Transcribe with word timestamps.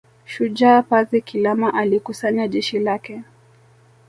Shujaa 0.25 0.81
Pazi 0.81 1.21
Kilama 1.21 1.73
alikusanya 1.73 2.47
jeshi 2.47 2.79
lake 2.79 3.23